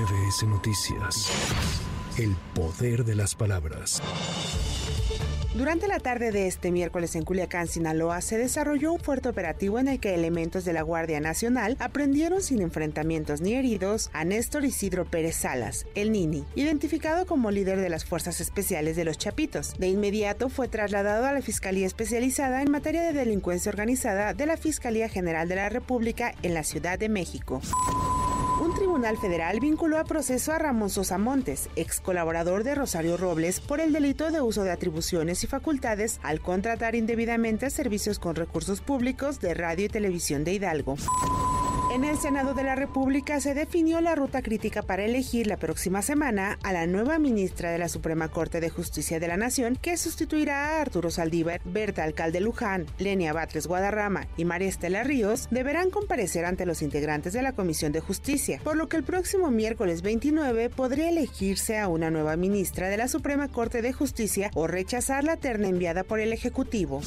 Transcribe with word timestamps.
MBS 0.00 0.44
Noticias. 0.44 1.28
El 2.16 2.34
poder 2.54 3.04
de 3.04 3.14
las 3.14 3.34
palabras. 3.34 4.00
Durante 5.54 5.88
la 5.88 5.98
tarde 5.98 6.32
de 6.32 6.46
este 6.46 6.70
miércoles 6.70 7.16
en 7.16 7.24
Culiacán, 7.24 7.68
Sinaloa, 7.68 8.22
se 8.22 8.38
desarrolló 8.38 8.92
un 8.92 9.00
fuerte 9.00 9.28
operativo 9.28 9.78
en 9.78 9.88
el 9.88 10.00
que 10.00 10.14
elementos 10.14 10.64
de 10.64 10.72
la 10.72 10.80
Guardia 10.80 11.20
Nacional 11.20 11.76
aprendieron 11.80 12.40
sin 12.40 12.62
enfrentamientos 12.62 13.42
ni 13.42 13.54
heridos 13.54 14.08
a 14.14 14.24
Néstor 14.24 14.64
Isidro 14.64 15.04
Pérez 15.04 15.36
Salas, 15.36 15.84
el 15.94 16.12
Nini, 16.12 16.44
identificado 16.54 17.26
como 17.26 17.50
líder 17.50 17.78
de 17.78 17.90
las 17.90 18.06
Fuerzas 18.06 18.40
Especiales 18.40 18.96
de 18.96 19.04
los 19.04 19.18
Chapitos. 19.18 19.74
De 19.78 19.88
inmediato 19.88 20.48
fue 20.48 20.68
trasladado 20.68 21.26
a 21.26 21.32
la 21.32 21.42
Fiscalía 21.42 21.86
Especializada 21.86 22.62
en 22.62 22.70
materia 22.70 23.02
de 23.02 23.12
delincuencia 23.12 23.68
organizada 23.68 24.32
de 24.32 24.46
la 24.46 24.56
Fiscalía 24.56 25.10
General 25.10 25.46
de 25.46 25.56
la 25.56 25.68
República 25.68 26.32
en 26.42 26.54
la 26.54 26.64
Ciudad 26.64 26.98
de 26.98 27.10
México. 27.10 27.60
Un 28.60 28.74
tribunal 28.74 29.16
federal 29.16 29.58
vinculó 29.58 29.98
a 29.98 30.04
proceso 30.04 30.52
a 30.52 30.58
Ramón 30.58 30.90
Sosa 30.90 31.16
Montes, 31.16 31.70
ex 31.76 31.98
colaborador 31.98 32.62
de 32.62 32.74
Rosario 32.74 33.16
Robles, 33.16 33.58
por 33.58 33.80
el 33.80 33.90
delito 33.90 34.30
de 34.30 34.42
uso 34.42 34.64
de 34.64 34.70
atribuciones 34.70 35.42
y 35.44 35.46
facultades 35.46 36.20
al 36.22 36.42
contratar 36.42 36.94
indebidamente 36.94 37.70
servicios 37.70 38.18
con 38.18 38.36
recursos 38.36 38.82
públicos 38.82 39.40
de 39.40 39.54
radio 39.54 39.86
y 39.86 39.88
televisión 39.88 40.44
de 40.44 40.52
Hidalgo. 40.52 40.96
En 41.92 42.04
el 42.04 42.18
Senado 42.18 42.54
de 42.54 42.62
la 42.62 42.76
República 42.76 43.40
se 43.40 43.52
definió 43.52 44.00
la 44.00 44.14
ruta 44.14 44.42
crítica 44.42 44.80
para 44.80 45.04
elegir 45.04 45.48
la 45.48 45.56
próxima 45.56 46.02
semana 46.02 46.56
a 46.62 46.72
la 46.72 46.86
nueva 46.86 47.18
ministra 47.18 47.72
de 47.72 47.78
la 47.78 47.88
Suprema 47.88 48.28
Corte 48.28 48.60
de 48.60 48.70
Justicia 48.70 49.18
de 49.18 49.26
la 49.26 49.36
Nación, 49.36 49.74
que 49.74 49.96
sustituirá 49.96 50.68
a 50.68 50.82
Arturo 50.82 51.10
Saldívar, 51.10 51.60
Berta 51.64 52.04
Alcalde 52.04 52.40
Luján, 52.40 52.86
Lenia 52.98 53.32
Batres 53.32 53.66
Guadarrama 53.66 54.28
y 54.36 54.44
María 54.44 54.68
Estela 54.68 55.02
Ríos, 55.02 55.48
deberán 55.50 55.90
comparecer 55.90 56.44
ante 56.44 56.64
los 56.64 56.80
integrantes 56.80 57.32
de 57.32 57.42
la 57.42 57.54
Comisión 57.54 57.90
de 57.90 57.98
Justicia, 57.98 58.60
por 58.62 58.76
lo 58.76 58.88
que 58.88 58.96
el 58.96 59.02
próximo 59.02 59.50
miércoles 59.50 60.02
29 60.02 60.70
podría 60.70 61.08
elegirse 61.08 61.80
a 61.80 61.88
una 61.88 62.08
nueva 62.08 62.36
ministra 62.36 62.88
de 62.88 62.98
la 62.98 63.08
Suprema 63.08 63.48
Corte 63.48 63.82
de 63.82 63.92
Justicia 63.92 64.52
o 64.54 64.68
rechazar 64.68 65.24
la 65.24 65.38
terna 65.38 65.66
enviada 65.66 66.04
por 66.04 66.20
el 66.20 66.32
Ejecutivo. 66.32 67.02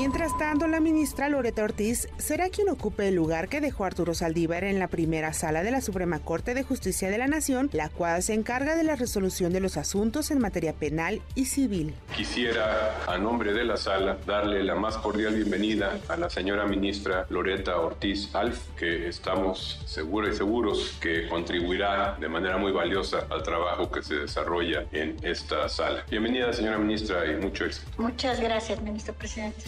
Mientras 0.00 0.38
tanto, 0.38 0.66
la 0.66 0.80
ministra 0.80 1.28
Loreta 1.28 1.62
Ortiz 1.62 2.08
será 2.16 2.48
quien 2.48 2.70
ocupe 2.70 3.06
el 3.08 3.16
lugar 3.16 3.48
que 3.50 3.60
dejó 3.60 3.84
Arturo 3.84 4.14
Saldívar 4.14 4.64
en 4.64 4.78
la 4.78 4.88
primera 4.88 5.34
sala 5.34 5.62
de 5.62 5.70
la 5.70 5.82
Suprema 5.82 6.20
Corte 6.20 6.54
de 6.54 6.62
Justicia 6.62 7.10
de 7.10 7.18
la 7.18 7.26
Nación, 7.26 7.68
la 7.74 7.90
cual 7.90 8.22
se 8.22 8.32
encarga 8.32 8.76
de 8.76 8.82
la 8.82 8.96
resolución 8.96 9.52
de 9.52 9.60
los 9.60 9.76
asuntos 9.76 10.30
en 10.30 10.38
materia 10.38 10.72
penal 10.72 11.20
y 11.34 11.44
civil. 11.44 11.94
Quisiera, 12.16 12.96
a 13.06 13.18
nombre 13.18 13.52
de 13.52 13.62
la 13.62 13.76
sala, 13.76 14.16
darle 14.26 14.64
la 14.64 14.74
más 14.74 14.96
cordial 14.96 15.34
bienvenida 15.34 16.00
a 16.08 16.16
la 16.16 16.30
señora 16.30 16.64
ministra 16.64 17.26
Loreta 17.28 17.78
Ortiz 17.78 18.34
Alf, 18.34 18.58
que 18.78 19.06
estamos 19.06 19.82
seguros 19.84 20.30
y 20.30 20.38
seguros 20.38 20.96
que 20.98 21.28
contribuirá 21.28 22.16
de 22.18 22.28
manera 22.30 22.56
muy 22.56 22.72
valiosa 22.72 23.26
al 23.28 23.42
trabajo 23.42 23.90
que 23.90 24.02
se 24.02 24.14
desarrolla 24.14 24.86
en 24.92 25.18
esta 25.22 25.68
sala. 25.68 26.06
Bienvenida, 26.08 26.54
señora 26.54 26.78
ministra, 26.78 27.30
y 27.30 27.36
mucho 27.36 27.66
éxito. 27.66 27.86
Muchas 27.98 28.40
gracias, 28.40 28.80
ministro 28.80 29.12
presidente. 29.12 29.66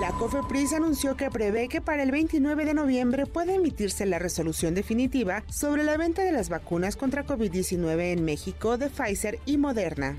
La 0.00 0.10
COFEPRIS 0.10 0.72
anunció 0.72 1.16
que 1.16 1.30
prevé 1.30 1.68
que 1.68 1.80
para 1.80 2.02
el 2.02 2.10
29 2.10 2.64
de 2.64 2.74
noviembre 2.74 3.24
pueda 3.26 3.54
emitirse 3.54 4.04
la 4.04 4.18
resolución 4.18 4.74
definitiva 4.74 5.44
sobre 5.48 5.84
la 5.84 5.96
venta 5.96 6.24
de 6.24 6.32
las 6.32 6.48
vacunas 6.48 6.96
contra 6.96 7.24
COVID-19 7.24 8.12
en 8.12 8.24
México 8.24 8.78
de 8.78 8.90
Pfizer 8.90 9.38
y 9.46 9.58
Moderna. 9.58 10.18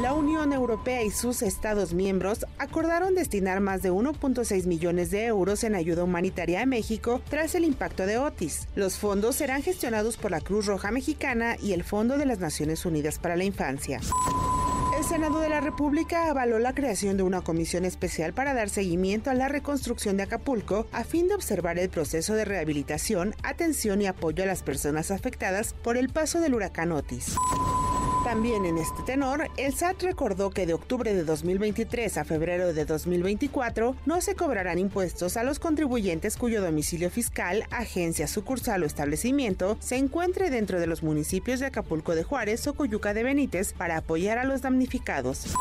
La 0.00 0.14
Unión 0.14 0.52
Europea 0.52 1.04
y 1.04 1.10
sus 1.10 1.42
Estados 1.42 1.94
miembros 1.94 2.44
acordaron 2.58 3.14
destinar 3.14 3.60
más 3.60 3.82
de 3.82 3.92
1.6 3.92 4.66
millones 4.66 5.12
de 5.12 5.26
euros 5.26 5.62
en 5.62 5.76
ayuda 5.76 6.02
humanitaria 6.02 6.62
a 6.62 6.66
México 6.66 7.20
tras 7.28 7.54
el 7.54 7.64
impacto 7.64 8.04
de 8.04 8.18
Otis. 8.18 8.66
Los 8.74 8.96
fondos 8.96 9.36
serán 9.36 9.62
gestionados 9.62 10.16
por 10.16 10.32
la 10.32 10.40
Cruz 10.40 10.66
Roja 10.66 10.90
Mexicana 10.90 11.56
y 11.62 11.72
el 11.72 11.84
Fondo 11.84 12.18
de 12.18 12.26
las 12.26 12.40
Naciones 12.40 12.84
Unidas 12.84 13.20
para 13.20 13.36
la 13.36 13.44
Infancia. 13.44 14.00
El 15.02 15.08
Senado 15.08 15.40
de 15.40 15.48
la 15.48 15.60
República 15.60 16.30
avaló 16.30 16.60
la 16.60 16.74
creación 16.74 17.16
de 17.16 17.24
una 17.24 17.40
comisión 17.40 17.84
especial 17.84 18.34
para 18.34 18.54
dar 18.54 18.68
seguimiento 18.68 19.30
a 19.30 19.34
la 19.34 19.48
reconstrucción 19.48 20.16
de 20.16 20.22
Acapulco 20.22 20.86
a 20.92 21.02
fin 21.02 21.26
de 21.26 21.34
observar 21.34 21.76
el 21.80 21.90
proceso 21.90 22.34
de 22.34 22.44
rehabilitación, 22.44 23.34
atención 23.42 24.00
y 24.00 24.06
apoyo 24.06 24.44
a 24.44 24.46
las 24.46 24.62
personas 24.62 25.10
afectadas 25.10 25.74
por 25.74 25.96
el 25.96 26.08
paso 26.08 26.38
del 26.38 26.54
huracán 26.54 26.92
Otis. 26.92 27.34
También 28.32 28.64
en 28.64 28.78
este 28.78 29.02
tenor, 29.02 29.50
el 29.58 29.74
SAT 29.74 30.04
recordó 30.04 30.48
que 30.48 30.64
de 30.64 30.72
octubre 30.72 31.12
de 31.12 31.22
2023 31.22 32.16
a 32.16 32.24
febrero 32.24 32.72
de 32.72 32.86
2024 32.86 33.94
no 34.06 34.22
se 34.22 34.34
cobrarán 34.34 34.78
impuestos 34.78 35.36
a 35.36 35.44
los 35.44 35.58
contribuyentes 35.58 36.38
cuyo 36.38 36.62
domicilio 36.62 37.10
fiscal, 37.10 37.64
agencia, 37.70 38.26
sucursal 38.26 38.84
o 38.84 38.86
establecimiento 38.86 39.76
se 39.80 39.96
encuentre 39.96 40.48
dentro 40.48 40.80
de 40.80 40.86
los 40.86 41.02
municipios 41.02 41.60
de 41.60 41.66
Acapulco 41.66 42.14
de 42.14 42.24
Juárez 42.24 42.66
o 42.66 42.72
Coyuca 42.72 43.12
de 43.12 43.22
Benítez 43.22 43.74
para 43.74 43.98
apoyar 43.98 44.38
a 44.38 44.44
los 44.44 44.62
damnificados. 44.62 45.54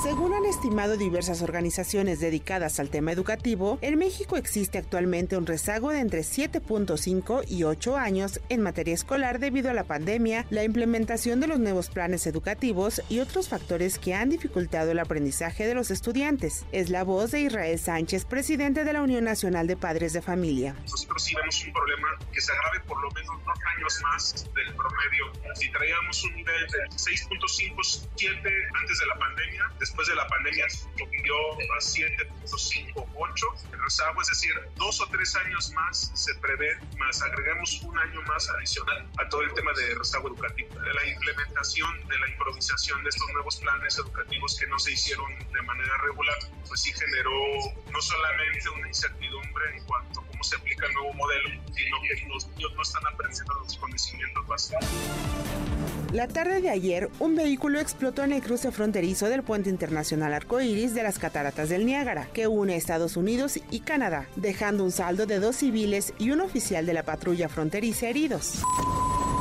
Según 0.00 0.34
han 0.34 0.44
estimado 0.46 0.96
diversas 0.96 1.42
organizaciones 1.42 2.18
dedicadas 2.18 2.80
al 2.80 2.88
tema 2.88 3.12
educativo, 3.12 3.78
en 3.82 3.98
México 3.98 4.36
existe 4.36 4.78
actualmente 4.78 5.36
un 5.36 5.46
rezago 5.46 5.90
de 5.90 6.00
entre 6.00 6.20
7.5 6.20 7.44
y 7.46 7.64
8 7.64 7.96
años 7.96 8.40
en 8.48 8.62
materia 8.62 8.94
escolar 8.94 9.38
debido 9.38 9.70
a 9.70 9.74
la 9.74 9.84
pandemia, 9.84 10.46
la 10.50 10.64
implementación 10.64 11.40
de 11.40 11.46
los 11.46 11.60
nuevos 11.60 11.88
planes 11.88 12.26
educativos 12.26 13.00
y 13.08 13.20
otros 13.20 13.48
factores 13.48 13.98
que 13.98 14.14
han 14.14 14.30
dificultado 14.30 14.90
el 14.90 14.98
aprendizaje 14.98 15.66
de 15.66 15.74
los 15.74 15.90
estudiantes. 15.90 16.64
Es 16.72 16.88
la 16.88 17.04
voz 17.04 17.30
de 17.30 17.42
Israel 17.42 17.78
Sánchez, 17.78 18.24
presidente 18.24 18.84
de 18.84 18.92
la 18.92 19.02
Unión 19.02 19.24
Nacional 19.24 19.66
de 19.66 19.76
Padres 19.76 20.12
de 20.14 20.22
Familia. 20.22 20.74
Nosotros 20.82 21.22
sí 21.22 21.34
vemos 21.36 21.64
un 21.64 21.72
problema 21.72 22.08
que 22.32 22.40
se 22.40 22.50
agrave 22.50 22.80
por 22.86 23.00
lo 23.02 23.10
menos 23.10 23.36
dos 23.44 23.58
años 23.76 24.00
más 24.02 24.50
del 24.54 24.74
promedio. 24.74 25.54
Si 25.54 25.70
traíamos 25.70 26.24
un 26.24 26.34
nivel 26.34 26.66
de 26.66 26.78
6.57 26.96 28.08
antes 28.80 28.98
de 28.98 29.06
la 29.06 29.18
pandemia, 29.18 29.72
después 29.82 30.06
de 30.06 30.14
la 30.14 30.24
pandemia 30.28 30.64
subió 30.70 31.34
a 31.74 31.78
7.58 31.80 33.72
el 33.72 33.82
rezago, 33.82 34.22
es 34.22 34.28
decir, 34.28 34.54
dos 34.76 35.00
o 35.00 35.06
tres 35.08 35.34
años 35.34 35.72
más 35.72 36.12
se 36.14 36.32
prevé, 36.36 36.78
más 36.98 37.20
agregamos 37.20 37.82
un 37.82 37.98
año 37.98 38.22
más 38.22 38.48
adicional 38.50 39.10
a 39.18 39.28
todo 39.28 39.42
el 39.42 39.52
tema 39.54 39.72
de 39.72 39.96
rezago 39.96 40.28
educativo. 40.28 40.68
La 40.80 41.04
implementación 41.04 42.06
de 42.06 42.16
la 42.16 42.28
improvisación 42.30 43.02
de 43.02 43.08
estos 43.08 43.28
nuevos 43.32 43.56
planes 43.56 43.98
educativos 43.98 44.56
que 44.56 44.68
no 44.68 44.78
se 44.78 44.92
hicieron 44.92 45.26
de 45.52 45.62
manera 45.62 45.98
regular, 45.98 46.38
pues 46.68 46.80
sí 46.80 46.92
generó 46.92 47.32
no 47.90 48.00
solamente 48.00 48.68
una 48.68 48.86
incertidumbre 48.86 49.76
en 49.76 49.84
cuanto 49.84 50.20
a 50.20 50.26
cómo 50.28 50.44
se 50.44 50.54
aplica 50.54 50.86
el 50.86 50.94
nuevo 50.94 51.12
modelo, 51.14 51.48
sino 51.74 51.96
que 52.02 52.28
los 52.28 52.46
niños 52.50 52.72
no 52.76 52.82
están 52.82 53.02
aprendiendo 53.12 53.54
los 53.54 53.76
conocimientos 53.78 54.46
básicos. 54.46 54.86
La 56.12 56.28
tarde 56.28 56.60
de 56.60 56.68
ayer, 56.68 57.08
un 57.20 57.34
vehículo 57.36 57.80
explotó 57.80 58.22
en 58.22 58.32
el 58.32 58.42
cruce 58.42 58.70
fronterizo 58.70 59.30
del 59.30 59.42
puente 59.42 59.70
internacional 59.72 60.34
Arcoíris 60.34 60.94
de 60.94 61.02
las 61.02 61.18
Cataratas 61.18 61.68
del 61.68 61.86
Niágara, 61.86 62.28
que 62.32 62.46
une 62.46 62.76
Estados 62.76 63.16
Unidos 63.16 63.58
y 63.70 63.80
Canadá, 63.80 64.26
dejando 64.36 64.84
un 64.84 64.92
saldo 64.92 65.26
de 65.26 65.40
dos 65.40 65.56
civiles 65.56 66.14
y 66.18 66.30
un 66.30 66.40
oficial 66.40 66.86
de 66.86 66.94
la 66.94 67.02
patrulla 67.02 67.48
fronteriza 67.48 68.08
heridos. 68.08 68.62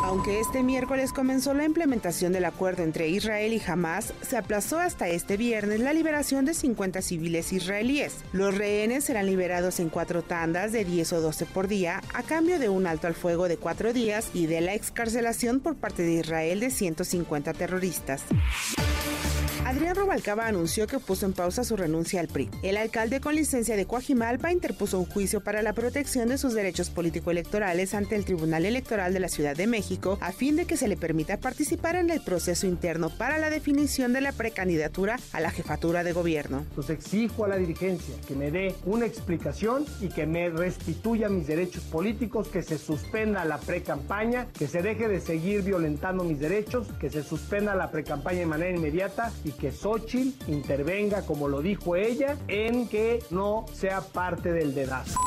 Aunque 0.04 0.42
este 0.42 0.62
miércoles 0.62 1.14
comenzó 1.14 1.54
la 1.54 1.64
implementación 1.64 2.34
del 2.34 2.46
acuerdo 2.46 2.84
entre 2.84 3.08
Israel 3.08 3.54
y 3.54 3.62
Hamas, 3.66 4.14
se 4.22 4.36
aplazó 4.36 4.80
hasta 4.80 5.08
este 5.08 5.38
viernes 5.38 5.80
la 5.80 5.94
liberación 5.94 6.44
de 6.44 6.54
50 6.54 7.02
civiles 7.02 7.54
israelíes. 7.54 8.18
Los 8.34 8.58
rehenes 8.58 9.06
serán 9.06 9.28
liberados 9.28 9.80
en 9.80 9.90
cuatro 9.90 10.22
tandas 10.22 10.72
de 10.72 10.84
10 10.84 11.14
o 11.14 11.22
12 11.22 11.46
por 11.46 11.68
día 11.68 12.02
a 12.14 12.24
cambio 12.24 12.60
de 12.60 12.68
un 12.68 12.88
alto 12.88 13.08
al 13.08 13.14
fuego 13.14 13.48
de 13.48 13.56
cuatro 13.58 13.94
días 13.94 14.32
y 14.34 14.48
de 14.48 14.60
la 14.60 14.74
excarcelación 14.74 15.62
por 15.62 15.76
parte 15.76 16.04
de 16.04 16.16
Israel 16.16 16.60
de 16.60 16.72
150 16.72 17.54
terroristas. 17.54 18.24
Adrián 19.64 19.96
Robalcaba 19.96 20.48
anunció 20.48 20.88
que 20.88 21.00
puso 21.00 21.26
en 21.26 21.34
pausa 21.34 21.64
su 21.64 21.78
renuncia 21.78 22.20
al 22.20 22.28
PRI. 22.28 22.50
El 22.64 22.78
alcalde 22.78 23.22
con 23.22 23.36
licencia 23.36 23.76
de 23.76 23.86
Coajimalpa 23.86 24.52
interpuso 24.52 25.00
un 25.00 25.06
juicio 25.06 25.42
para 25.42 25.62
la 25.62 25.74
protección 25.74 26.30
de 26.30 26.40
sus 26.40 26.54
derechos 26.54 26.90
político-electorales 26.90 27.94
ante 27.94 28.16
el 28.16 28.26
Tribunal 28.26 28.66
Electoral 28.66 29.14
de 29.14 29.20
la 29.20 29.30
Ciudad 29.30 29.56
de 29.56 29.68
México 29.68 30.18
a 30.20 30.32
fin 30.32 30.56
de 30.56 30.66
que 30.66 30.78
se 30.78 30.88
le 30.88 30.98
permita 30.98 31.38
participar 31.38 31.96
en 31.96 32.10
el 32.10 32.22
proceso 32.22 32.66
interno 32.66 33.12
para 33.12 33.38
la 33.38 33.52
definición 33.52 34.14
de 34.14 34.22
la 34.22 34.32
precandidatura 34.32 35.20
a 35.32 35.40
la 35.40 35.52
jefatura 35.52 36.04
de 36.04 36.12
gobierno. 36.12 36.66
Pues 36.74 36.90
exijo 36.90 37.46
a 37.46 37.50
la 37.50 37.58
dirigencia 37.58 38.16
que 38.28 38.36
me 38.36 38.50
dé 38.50 38.76
una 38.86 39.06
explicación 39.06 39.86
y 40.02 40.10
que 40.10 40.26
me 40.26 40.50
restituya 40.50 41.30
mis 41.30 41.46
derechos 41.46 41.84
políticos, 41.84 42.48
que 42.48 42.64
se 42.64 42.80
suspenda 42.80 43.46
la 43.46 43.60
pre-campaña, 43.60 44.48
que 44.58 44.68
se 44.68 44.82
deje 44.82 45.08
de 45.08 45.22
seguir 45.22 45.62
violentando 45.62 46.24
mis 46.24 46.40
derechos, 46.40 46.88
que 47.00 47.12
se 47.12 47.22
suspenda 47.22 47.76
la 47.76 47.92
pre-campaña 47.92 48.40
de 48.40 48.46
manera 48.48 48.76
inmediata 48.76 49.32
y 49.52 49.60
que 49.60 49.72
Xochitl 49.72 50.52
intervenga, 50.52 51.26
como 51.26 51.48
lo 51.48 51.62
dijo 51.62 51.96
ella, 51.96 52.38
en 52.48 52.88
que 52.88 53.24
no 53.30 53.66
sea 53.74 54.02
parte 54.02 54.52
del 54.52 54.74
dedazo. 54.74 55.20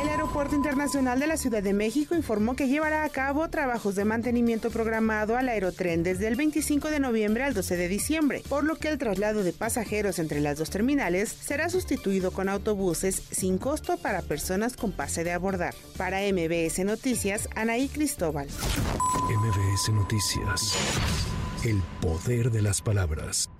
El 0.00 0.08
Aeropuerto 0.08 0.54
Internacional 0.54 1.20
de 1.20 1.26
la 1.26 1.36
Ciudad 1.36 1.62
de 1.62 1.74
México 1.74 2.14
informó 2.14 2.56
que 2.56 2.66
llevará 2.66 3.04
a 3.04 3.08
cabo 3.10 3.48
trabajos 3.50 3.94
de 3.94 4.06
mantenimiento 4.06 4.70
programado 4.70 5.36
al 5.36 5.48
aerotren 5.50 6.02
desde 6.02 6.28
el 6.28 6.36
25 6.36 6.88
de 6.88 6.98
noviembre 6.98 7.44
al 7.44 7.52
12 7.52 7.76
de 7.76 7.88
diciembre, 7.88 8.42
por 8.48 8.64
lo 8.64 8.76
que 8.76 8.88
el 8.88 8.98
traslado 8.98 9.42
de 9.42 9.52
pasajeros 9.52 10.18
entre 10.18 10.40
las 10.40 10.58
dos 10.58 10.70
terminales 10.70 11.28
será 11.28 11.68
sustituido 11.68 12.30
con 12.30 12.48
autobuses 12.48 13.22
sin 13.30 13.58
costo 13.58 13.98
para 13.98 14.22
personas 14.22 14.76
con 14.76 14.92
pase 14.92 15.24
de 15.24 15.32
abordar. 15.32 15.74
Para 15.98 16.20
MBS 16.20 16.84
Noticias, 16.84 17.48
Anaí 17.54 17.88
Cristóbal. 17.88 18.48
MBS 18.48 19.92
Noticias. 19.92 20.74
El 21.64 21.82
poder 22.00 22.50
de 22.50 22.62
las 22.62 22.80
palabras. 22.80 23.50